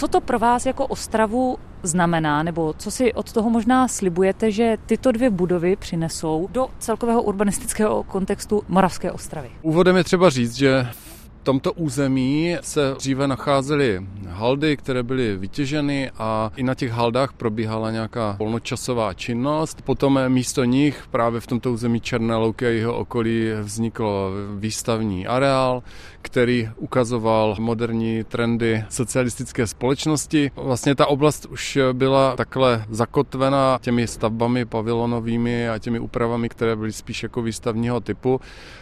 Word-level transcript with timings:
Co 0.00 0.08
to 0.08 0.20
pro 0.20 0.38
vás 0.38 0.66
jako 0.66 0.86
Ostravu 0.86 1.58
znamená, 1.82 2.42
nebo 2.42 2.74
co 2.78 2.90
si 2.90 3.12
od 3.12 3.32
toho 3.32 3.50
možná 3.50 3.88
slibujete, 3.88 4.50
že 4.50 4.76
tyto 4.86 5.12
dvě 5.12 5.30
budovy 5.30 5.76
přinesou 5.76 6.48
do 6.50 6.66
celkového 6.78 7.22
urbanistického 7.22 8.02
kontextu 8.02 8.62
Moravské 8.68 9.12
Ostravy? 9.12 9.50
Úvodem 9.62 9.96
je 9.96 10.04
třeba 10.04 10.30
říct, 10.30 10.54
že 10.54 10.86
tomto 11.42 11.72
území 11.72 12.56
se 12.60 12.94
dříve 12.98 13.28
nacházely 13.28 14.06
haldy, 14.28 14.76
které 14.76 15.02
byly 15.02 15.36
vytěženy 15.36 16.10
a 16.18 16.50
i 16.56 16.62
na 16.62 16.74
těch 16.74 16.90
haldách 16.90 17.32
probíhala 17.32 17.90
nějaká 17.90 18.36
volnočasová 18.38 19.14
činnost. 19.14 19.82
Potom 19.82 20.20
místo 20.28 20.64
nich 20.64 21.04
právě 21.10 21.40
v 21.40 21.46
tomto 21.46 21.72
území 21.72 22.00
Černé 22.00 22.36
louky 22.36 22.66
a 22.66 22.68
jeho 22.68 22.96
okolí 22.96 23.50
vznikl 23.62 24.32
výstavní 24.58 25.26
areál, 25.26 25.82
který 26.22 26.68
ukazoval 26.76 27.56
moderní 27.58 28.24
trendy 28.24 28.84
socialistické 28.88 29.66
společnosti. 29.66 30.50
Vlastně 30.56 30.94
ta 30.94 31.06
oblast 31.06 31.46
už 31.46 31.78
byla 31.92 32.36
takhle 32.36 32.84
zakotvena 32.90 33.78
těmi 33.82 34.06
stavbami 34.06 34.64
pavilonovými 34.64 35.68
a 35.68 35.78
těmi 35.78 35.98
úpravami, 35.98 36.48
které 36.48 36.76
byly 36.76 36.92
spíš 36.92 37.22
jako 37.22 37.42
výstavního 37.42 38.00
typu 38.00 38.40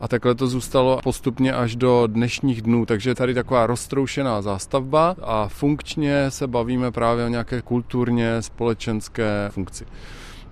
a 0.00 0.08
takhle 0.08 0.34
to 0.34 0.46
zůstalo 0.46 1.00
postupně 1.02 1.52
až 1.52 1.76
do 1.76 2.08
dnešních 2.40 2.62
dnů, 2.62 2.86
takže 2.86 3.14
tady 3.14 3.34
taková 3.34 3.66
roztroušená 3.66 4.42
zástavba 4.42 5.16
a 5.22 5.48
funkčně 5.48 6.30
se 6.30 6.46
bavíme 6.46 6.90
právě 6.90 7.24
o 7.24 7.28
nějaké 7.28 7.62
kulturně 7.62 8.42
společenské 8.42 9.48
funkci. 9.50 9.86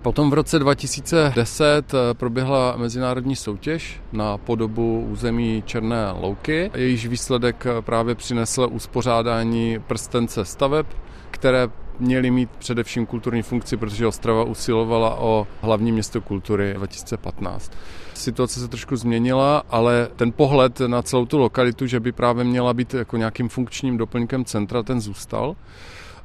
Potom 0.01 0.29
v 0.29 0.33
roce 0.33 0.59
2010 0.59 1.93
eh, 1.93 2.13
proběhla 2.13 2.77
mezinárodní 2.77 3.35
soutěž 3.35 4.01
na 4.11 4.37
podobu 4.37 5.07
území 5.11 5.63
Černé 5.65 6.11
louky. 6.11 6.71
Jejíž 6.75 7.07
výsledek 7.07 7.65
eh, 7.65 7.81
právě 7.81 8.15
přinesl 8.15 8.67
uspořádání 8.71 9.79
prstence 9.87 10.45
staveb, 10.45 10.85
které 11.31 11.67
měly 11.99 12.31
mít 12.31 12.49
především 12.59 13.05
kulturní 13.05 13.41
funkci, 13.41 13.77
protože 13.77 14.07
Ostrava 14.07 14.43
usilovala 14.43 15.19
o 15.19 15.47
hlavní 15.61 15.91
město 15.91 16.21
kultury 16.21 16.73
2015. 16.73 17.71
Situace 18.13 18.59
se 18.59 18.67
trošku 18.67 18.95
změnila, 18.95 19.63
ale 19.69 20.07
ten 20.15 20.31
pohled 20.31 20.79
na 20.79 21.01
celou 21.01 21.25
tu 21.25 21.37
lokalitu, 21.37 21.87
že 21.87 21.99
by 21.99 22.11
právě 22.11 22.43
měla 22.43 22.73
být 22.73 22.93
jako 22.93 23.17
nějakým 23.17 23.49
funkčním 23.49 23.97
doplňkem 23.97 24.45
centra, 24.45 24.83
ten 24.83 25.01
zůstal. 25.01 25.55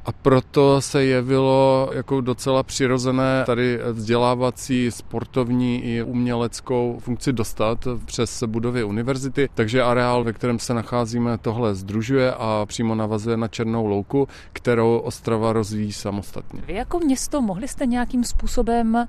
A 0.06 0.12
proto 0.12 0.80
se 0.80 1.05
jevilo 1.05 1.91
jako 1.92 2.20
docela 2.20 2.62
přirozené 2.62 3.44
tady 3.47 3.80
vzdělávací, 3.92 4.91
sportovní 4.91 5.84
i 5.84 6.02
uměleckou 6.02 6.98
funkci 7.00 7.33
dostat 7.33 7.88
přes 8.05 8.42
budovy 8.46 8.84
univerzity. 8.84 9.48
Takže 9.55 9.83
areál, 9.83 10.24
ve 10.24 10.33
kterém 10.33 10.58
se 10.58 10.74
nacházíme, 10.74 11.38
tohle 11.38 11.74
združuje 11.74 12.34
a 12.34 12.66
přímo 12.66 12.94
navazuje 12.94 13.36
na 13.36 13.48
Černou 13.48 13.86
louku, 13.86 14.28
kterou 14.52 14.98
Ostrava 14.98 15.52
rozvíjí 15.52 15.92
samostatně. 15.92 16.62
Vy 16.66 16.74
jako 16.74 16.98
město 16.98 17.42
mohli 17.42 17.68
jste 17.68 17.86
nějakým 17.86 18.24
způsobem 18.24 19.06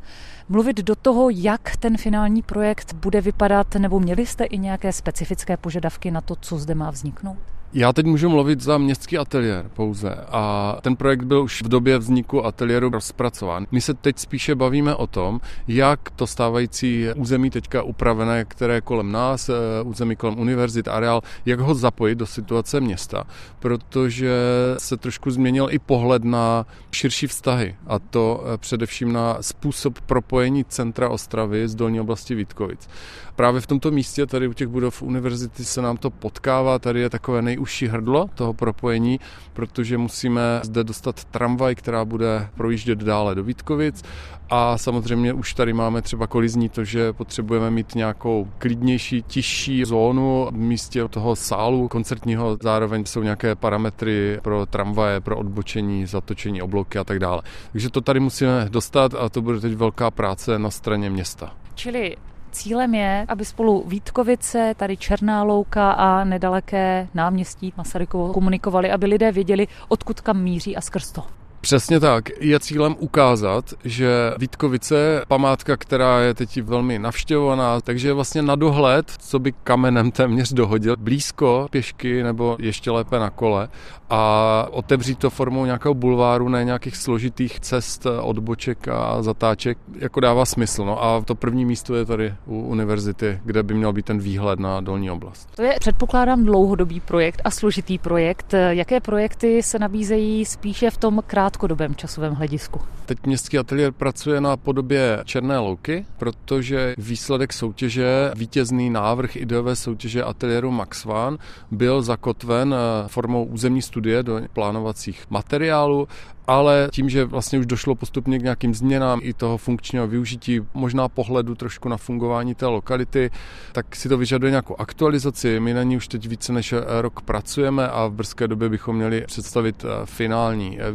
mluvit 0.49 0.77
do 0.77 0.95
toho, 0.95 1.29
jak 1.29 1.77
ten 1.77 1.97
finální 1.97 2.41
projekt 2.41 2.93
bude 2.93 3.21
vypadat, 3.21 3.75
nebo 3.75 3.99
měli 3.99 4.25
jste 4.25 4.43
i 4.43 4.57
nějaké 4.57 4.93
specifické 4.93 5.57
požadavky 5.57 6.11
na 6.11 6.21
to, 6.21 6.35
co 6.35 6.57
zde 6.57 6.75
má 6.75 6.91
vzniknout? 6.91 7.37
Já 7.77 7.93
teď 7.93 8.05
můžu 8.05 8.29
mluvit 8.29 8.61
za 8.61 8.77
městský 8.77 9.17
ateliér 9.17 9.69
pouze 9.73 10.15
a 10.27 10.77
ten 10.81 10.95
projekt 10.95 11.23
byl 11.23 11.43
už 11.43 11.61
v 11.61 11.67
době 11.67 11.97
vzniku 11.97 12.45
ateliéru 12.45 12.89
rozpracován. 12.89 13.67
My 13.71 13.81
se 13.81 13.93
teď 13.93 14.19
spíše 14.19 14.55
bavíme 14.55 14.95
o 14.95 15.07
tom, 15.07 15.41
jak 15.67 15.99
to 16.09 16.27
stávající 16.27 17.07
území 17.15 17.49
teďka 17.49 17.83
upravené, 17.83 18.45
které 18.45 18.81
kolem 18.81 19.11
nás, 19.11 19.49
eh, 19.49 19.53
území 19.83 20.15
kolem 20.15 20.39
univerzit, 20.39 20.87
areál, 20.87 21.21
jak 21.45 21.59
ho 21.59 21.75
zapojit 21.75 22.15
do 22.15 22.25
situace 22.25 22.81
města, 22.81 23.23
protože 23.59 24.31
se 24.77 24.97
trošku 24.97 25.31
změnil 25.31 25.67
i 25.71 25.79
pohled 25.79 26.23
na 26.23 26.65
širší 26.91 27.27
vztahy 27.27 27.75
a 27.87 27.99
to 27.99 28.43
eh, 28.45 28.57
především 28.57 29.13
na 29.13 29.37
způsob 29.41 29.99
propojení 30.01 30.65
centra 30.65 31.09
Ostravy 31.09 31.67
z 31.67 31.75
dolní 31.75 31.99
oblasti 31.99 32.35
Vítkovic. 32.35 32.89
Právě 33.35 33.61
v 33.61 33.67
tomto 33.67 33.91
místě, 33.91 34.25
tady 34.25 34.47
u 34.47 34.53
těch 34.53 34.67
budov 34.67 35.01
univerzity 35.01 35.65
se 35.65 35.81
nám 35.81 35.97
to 35.97 36.09
potkává, 36.09 36.79
tady 36.79 36.99
je 36.99 37.09
takové 37.09 37.41
nejužší 37.65 37.87
hrdlo 37.87 38.29
toho 38.35 38.53
propojení, 38.53 39.19
protože 39.53 39.97
musíme 39.97 40.59
zde 40.63 40.83
dostat 40.83 41.23
tramvaj, 41.23 41.75
která 41.75 42.05
bude 42.05 42.49
projíždět 42.55 42.99
dále 42.99 43.35
do 43.35 43.43
Vítkovic 43.43 44.03
a 44.49 44.77
samozřejmě 44.77 45.33
už 45.33 45.53
tady 45.53 45.73
máme 45.73 46.01
třeba 46.01 46.27
kolizní 46.27 46.69
to, 46.69 46.83
že 46.83 47.13
potřebujeme 47.13 47.71
mít 47.71 47.95
nějakou 47.95 48.47
klidnější, 48.57 49.21
tižší 49.21 49.85
zónu 49.85 50.47
v 50.51 50.57
místě 50.57 51.07
toho 51.07 51.35
sálu 51.35 51.87
koncertního. 51.87 52.57
Zároveň 52.61 53.05
jsou 53.05 53.23
nějaké 53.23 53.55
parametry 53.55 54.39
pro 54.41 54.65
tramvaje, 54.65 55.21
pro 55.21 55.37
odbočení, 55.37 56.05
zatočení 56.05 56.61
obloky 56.61 56.99
a 56.99 57.03
tak 57.03 57.19
dále. 57.19 57.41
Takže 57.71 57.89
to 57.89 58.01
tady 58.01 58.19
musíme 58.19 58.67
dostat 58.69 59.13
a 59.13 59.29
to 59.29 59.41
bude 59.41 59.59
teď 59.59 59.73
velká 59.73 60.11
práce 60.11 60.59
na 60.59 60.69
straně 60.69 61.09
města. 61.09 61.53
Čili 61.75 62.15
Cílem 62.55 62.95
je, 62.95 63.25
aby 63.27 63.45
spolu 63.45 63.83
Vítkovice, 63.87 64.73
tady 64.77 64.97
Černá 64.97 65.43
louka 65.43 65.91
a 65.91 66.23
nedaleké 66.23 67.07
náměstí 67.13 67.73
Masarykovo 67.77 68.33
komunikovali, 68.33 68.91
aby 68.91 69.05
lidé 69.05 69.31
věděli, 69.31 69.67
odkud 69.87 70.21
kam 70.21 70.41
míří 70.41 70.77
a 70.77 70.81
skrz 70.81 71.11
to. 71.11 71.23
Přesně 71.65 71.99
tak. 71.99 72.29
Je 72.39 72.59
cílem 72.59 72.95
ukázat, 72.99 73.73
že 73.83 74.33
Vítkovice, 74.37 75.23
památka, 75.27 75.77
která 75.77 76.19
je 76.19 76.33
teď 76.33 76.61
velmi 76.61 76.99
navštěvovaná, 76.99 77.81
takže 77.81 78.07
je 78.07 78.13
vlastně 78.13 78.41
na 78.41 78.55
dohled, 78.55 79.11
co 79.19 79.39
by 79.39 79.51
kamenem 79.51 80.11
téměř 80.11 80.53
dohodil, 80.53 80.95
blízko 80.99 81.67
pěšky 81.69 82.23
nebo 82.23 82.57
ještě 82.59 82.91
lépe 82.91 83.19
na 83.19 83.29
kole 83.29 83.69
a 84.09 84.67
otevřít 84.71 85.19
to 85.19 85.29
formou 85.29 85.65
nějakého 85.65 85.93
bulváru, 85.93 86.49
ne 86.49 86.63
nějakých 86.63 86.97
složitých 86.97 87.59
cest, 87.59 88.07
odboček 88.21 88.87
a 88.87 89.23
zatáček, 89.23 89.77
jako 89.99 90.19
dává 90.19 90.45
smysl. 90.45 90.85
No 90.85 91.03
a 91.03 91.21
to 91.21 91.35
první 91.35 91.65
místo 91.65 91.95
je 91.95 92.05
tady 92.05 92.33
u 92.45 92.61
univerzity, 92.61 93.39
kde 93.45 93.63
by 93.63 93.73
měl 93.73 93.93
být 93.93 94.05
ten 94.05 94.19
výhled 94.19 94.59
na 94.59 94.81
dolní 94.81 95.11
oblast. 95.11 95.49
To 95.55 95.61
je, 95.61 95.75
předpokládám, 95.79 96.43
dlouhodobý 96.43 96.99
projekt 96.99 97.41
a 97.43 97.51
složitý 97.51 97.97
projekt. 97.97 98.53
Jaké 98.69 98.99
projekty 98.99 99.63
se 99.63 99.79
nabízejí 99.79 100.45
spíše 100.45 100.89
v 100.91 100.97
tom 100.97 101.23
krátkodobém 101.55 101.95
časovém 101.95 102.33
hledisku? 102.33 102.81
Teď 103.05 103.25
městský 103.25 103.57
ateliér 103.57 103.91
pracuje 103.91 104.41
na 104.41 104.57
podobě 104.57 105.21
Černé 105.25 105.57
louky, 105.57 106.05
protože 106.17 106.95
výsledek 106.97 107.53
soutěže, 107.53 108.31
vítězný 108.35 108.89
návrh 108.89 109.35
ideové 109.35 109.75
soutěže 109.75 110.23
ateliéru 110.23 110.71
Max 110.71 111.05
Van 111.05 111.37
byl 111.71 112.01
zakotven 112.01 112.75
eh, 112.75 113.07
formou 113.07 113.43
územní 113.45 113.81
studie 113.81 114.23
do 114.23 114.41
plánovacích 114.53 115.23
materiálů 115.29 116.07
ale 116.47 116.89
tím, 116.91 117.09
že 117.09 117.25
vlastně 117.25 117.59
už 117.59 117.65
došlo 117.65 117.95
postupně 117.95 118.39
k 118.39 118.43
nějakým 118.43 118.75
změnám 118.75 119.19
i 119.23 119.33
toho 119.33 119.57
funkčního 119.57 120.07
využití, 120.07 120.61
možná 120.73 121.09
pohledu 121.09 121.55
trošku 121.55 121.89
na 121.89 121.97
fungování 121.97 122.55
té 122.55 122.65
lokality, 122.65 123.29
tak 123.71 123.95
si 123.95 124.09
to 124.09 124.17
vyžaduje 124.17 124.49
nějakou 124.49 124.75
aktualizaci. 124.79 125.59
My 125.59 125.73
na 125.73 125.83
ní 125.83 125.97
už 125.97 126.07
teď 126.07 126.27
více 126.27 126.53
než 126.53 126.73
rok 127.01 127.21
pracujeme 127.21 127.87
a 127.87 128.07
v 128.07 128.13
brzké 128.13 128.47
době 128.47 128.69
bychom 128.69 128.95
měli 128.95 129.23
představit 129.27 129.85
eh, 129.85 130.05
finální 130.05 130.79
eh, 130.79 130.91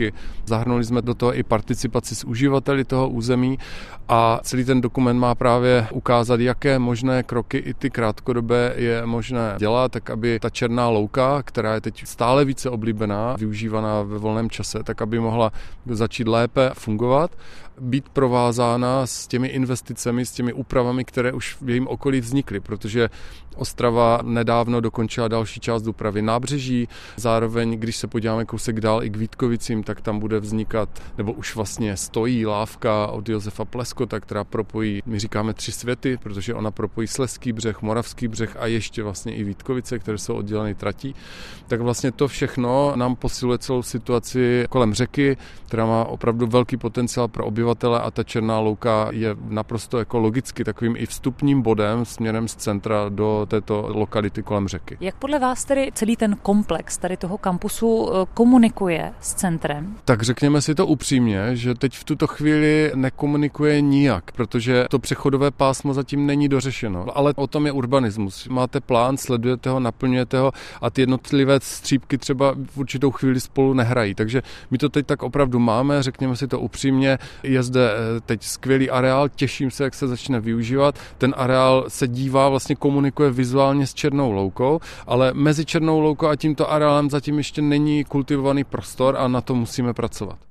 výsledky. 0.00 0.12
Zahrnuli 0.46 0.84
jsme 0.84 1.02
do 1.02 1.14
toho 1.14 1.38
i 1.38 1.42
participaci 1.42 2.14
s 2.14 2.24
uživateli 2.24 2.84
toho 2.84 3.08
území 3.08 3.58
a 4.08 4.40
celý 4.42 4.64
ten 4.64 4.80
dokument 4.80 5.18
má 5.18 5.34
právě 5.34 5.86
ukázat, 5.92 6.40
jaké 6.40 6.78
možné 6.78 7.22
kroky 7.22 7.58
i 7.58 7.74
ty 7.74 7.90
krátkodobé 7.90 8.74
je 8.76 9.06
možné 9.06 9.54
dělat, 9.58 9.92
tak 9.92 10.10
aby 10.10 10.40
ta 10.40 10.50
černá 10.50 10.88
louka, 10.88 11.42
která 11.42 11.74
je 11.74 11.80
teď 11.80 12.06
stále 12.06 12.44
více 12.44 12.70
oblíbená, 12.70 13.36
využívaná 13.38 14.02
ve 14.02 14.18
volném 14.18 14.50
čase, 14.50 14.82
tak 14.82 15.02
aby 15.02 15.20
mohla 15.20 15.52
začít 15.86 16.28
lépe 16.28 16.70
fungovat 16.74 17.30
být 17.80 18.08
provázána 18.08 19.06
s 19.06 19.26
těmi 19.26 19.48
investicemi, 19.48 20.26
s 20.26 20.32
těmi 20.32 20.52
úpravami, 20.52 21.04
které 21.04 21.32
už 21.32 21.56
v 21.60 21.68
jejím 21.68 21.88
okolí 21.88 22.20
vznikly, 22.20 22.60
protože 22.60 23.08
Ostrava 23.56 24.20
nedávno 24.22 24.80
dokončila 24.80 25.28
další 25.28 25.60
část 25.60 25.82
dopravy 25.82 26.22
nábřeží, 26.22 26.88
zároveň, 27.16 27.78
když 27.78 27.96
se 27.96 28.06
podíváme 28.06 28.44
kousek 28.44 28.80
dál 28.80 29.04
i 29.04 29.10
k 29.10 29.16
Vítkovicím, 29.16 29.79
tak 29.82 30.00
tam 30.00 30.18
bude 30.18 30.40
vznikat, 30.40 30.88
nebo 31.18 31.32
už 31.32 31.56
vlastně 31.56 31.96
stojí 31.96 32.46
lávka 32.46 33.06
od 33.06 33.28
Josefa 33.28 33.64
Pleskota, 33.64 34.20
která 34.20 34.44
propojí, 34.44 35.02
my 35.06 35.18
říkáme 35.18 35.54
tři 35.54 35.72
světy, 35.72 36.18
protože 36.22 36.54
ona 36.54 36.70
propojí 36.70 37.08
Sleský 37.08 37.52
břeh, 37.52 37.82
Moravský 37.82 38.28
břeh 38.28 38.56
a 38.58 38.66
ještě 38.66 39.02
vlastně 39.02 39.34
i 39.34 39.44
Vítkovice, 39.44 39.98
které 39.98 40.18
jsou 40.18 40.34
odděleny 40.34 40.74
tratí. 40.74 41.14
Tak 41.68 41.80
vlastně 41.80 42.12
to 42.12 42.28
všechno 42.28 42.92
nám 42.96 43.16
posiluje 43.16 43.58
celou 43.58 43.82
situaci 43.82 44.64
kolem 44.70 44.94
řeky, 44.94 45.36
která 45.66 45.86
má 45.86 46.04
opravdu 46.04 46.46
velký 46.46 46.76
potenciál 46.76 47.28
pro 47.28 47.44
obyvatele 47.44 48.00
a 48.00 48.10
ta 48.10 48.24
Černá 48.24 48.58
louka 48.58 49.08
je 49.10 49.36
naprosto 49.48 49.98
jako 49.98 50.18
logicky 50.18 50.64
takovým 50.64 50.96
i 50.96 51.06
vstupním 51.06 51.62
bodem 51.62 52.04
směrem 52.04 52.48
z 52.48 52.54
centra 52.54 53.08
do 53.08 53.46
této 53.50 53.86
lokality 53.88 54.42
kolem 54.42 54.68
řeky. 54.68 54.96
Jak 55.00 55.14
podle 55.14 55.38
vás 55.38 55.64
tedy 55.64 55.90
celý 55.94 56.16
ten 56.16 56.36
komplex 56.42 56.98
tady 56.98 57.16
toho 57.16 57.38
kampusu 57.38 58.10
eh, 58.12 58.26
komunikuje 58.34 59.12
s 59.20 59.34
centrem? 59.34 59.69
Centrem? 59.70 59.96
Tak 60.04 60.22
řekněme 60.22 60.62
si 60.62 60.74
to 60.74 60.86
upřímně, 60.86 61.56
že 61.56 61.74
teď 61.74 61.94
v 61.94 62.04
tuto 62.04 62.26
chvíli 62.26 62.92
nekomunikuje 62.94 63.80
nijak, 63.80 64.32
protože 64.32 64.86
to 64.90 64.98
přechodové 64.98 65.50
pásmo 65.50 65.94
zatím 65.94 66.26
není 66.26 66.48
dořešeno. 66.48 67.06
Ale 67.14 67.32
o 67.36 67.46
tom 67.46 67.66
je 67.66 67.72
urbanismus. 67.72 68.48
Máte 68.48 68.80
plán, 68.80 69.16
sledujete 69.16 69.70
ho, 69.70 69.80
naplňujete 69.80 70.38
ho 70.38 70.52
a 70.80 70.90
ty 70.90 71.02
jednotlivé 71.02 71.58
střípky 71.62 72.18
třeba 72.18 72.54
v 72.70 72.78
určitou 72.78 73.10
chvíli 73.10 73.40
spolu 73.40 73.74
nehrají. 73.74 74.14
Takže 74.14 74.42
my 74.70 74.78
to 74.78 74.88
teď 74.88 75.06
tak 75.06 75.22
opravdu 75.22 75.58
máme, 75.58 76.02
řekněme 76.02 76.36
si 76.36 76.48
to 76.48 76.60
upřímně. 76.60 77.18
Je 77.42 77.62
zde 77.62 77.90
eh, 77.90 78.20
teď 78.20 78.42
skvělý 78.42 78.90
areál, 78.90 79.28
těším 79.28 79.70
se, 79.70 79.84
jak 79.84 79.94
se 79.94 80.08
začne 80.08 80.40
využívat. 80.40 80.98
Ten 81.18 81.34
areál 81.36 81.84
se 81.88 82.08
dívá, 82.08 82.48
vlastně 82.48 82.76
komunikuje 82.76 83.30
vizuálně 83.30 83.86
s 83.86 83.94
Černou 83.94 84.32
loukou, 84.32 84.80
ale 85.06 85.32
mezi 85.34 85.64
Černou 85.64 86.00
loukou 86.00 86.26
a 86.26 86.36
tímto 86.36 86.72
areálem 86.72 87.10
zatím 87.10 87.38
ještě 87.38 87.62
není 87.62 88.04
kultivovaný 88.04 88.64
prostor 88.64 89.16
a 89.18 89.28
na 89.28 89.40
to 89.40 89.54
musíme 89.60 89.94
pracovat. 89.94 90.40